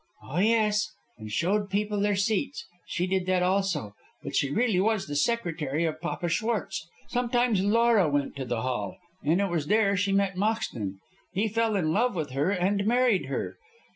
[0.23, 2.65] "Oh, yes, and showed people to their seats.
[2.87, 3.93] She did that also,
[4.23, 6.87] but she really was the secretary of Papa Schwartz.
[7.09, 10.97] Sometimes Laura went to the hall, and it was there she met Moxton.
[11.33, 13.57] He fell in love with her and married her.